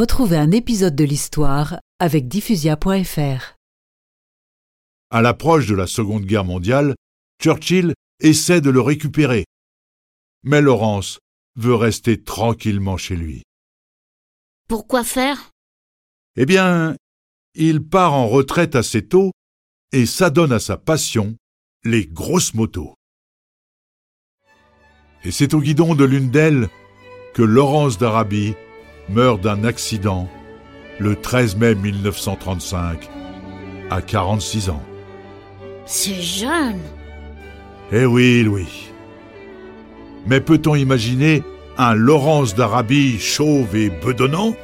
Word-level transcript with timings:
Retrouvez 0.00 0.38
un 0.38 0.50
épisode 0.50 0.96
de 0.96 1.04
l'histoire 1.04 1.78
avec 1.98 2.26
diffusia.fr. 2.26 3.54
À 5.10 5.20
l'approche 5.20 5.66
de 5.66 5.74
la 5.74 5.86
Seconde 5.86 6.24
Guerre 6.24 6.46
mondiale, 6.46 6.94
Churchill 7.38 7.92
essaie 8.18 8.62
de 8.62 8.70
le 8.70 8.80
récupérer. 8.80 9.44
Mais 10.42 10.62
Laurence 10.62 11.18
veut 11.56 11.74
rester 11.74 12.24
tranquillement 12.24 12.96
chez 12.96 13.14
lui. 13.14 13.42
Pourquoi 14.68 15.04
faire? 15.04 15.50
Eh 16.34 16.46
bien, 16.46 16.96
il 17.54 17.86
part 17.86 18.14
en 18.14 18.26
retraite 18.26 18.76
assez 18.76 19.06
tôt 19.06 19.32
et 19.92 20.06
s'adonne 20.06 20.52
à 20.52 20.60
sa 20.60 20.78
passion, 20.78 21.36
les 21.84 22.06
grosses 22.06 22.54
motos. 22.54 22.94
Et 25.24 25.30
c'est 25.30 25.52
au 25.52 25.60
guidon 25.60 25.94
de 25.94 26.04
l'une 26.04 26.30
d'elles 26.30 26.70
que 27.34 27.42
Laurence 27.42 27.98
d'Arabie 27.98 28.54
meurt 29.12 29.40
d'un 29.40 29.64
accident 29.64 30.28
le 30.98 31.16
13 31.16 31.56
mai 31.56 31.74
1935, 31.74 33.08
à 33.90 34.02
46 34.02 34.70
ans. 34.70 34.82
C'est 35.86 36.20
jeune. 36.20 36.80
Eh 37.92 38.04
oui, 38.04 38.42
Louis. 38.42 38.90
Mais 40.26 40.40
peut-on 40.40 40.74
imaginer 40.74 41.42
un 41.78 41.94
Laurence 41.94 42.54
d'Arabie 42.54 43.18
chauve 43.18 43.74
et 43.74 43.90
bedonnant 43.90 44.54